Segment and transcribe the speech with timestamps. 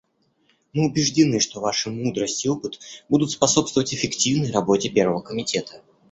[0.73, 5.83] Мы убеждены, что Ваши мудрость и опыт будут способствовать эффективной работе Первого комитета.